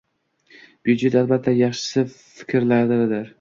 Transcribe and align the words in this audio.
Byudjet, 0.85 1.15
albatta, 1.21 1.53
shaxsij 1.61 2.09
fikrlardir 2.39 3.27